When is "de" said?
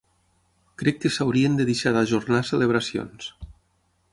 1.59-1.67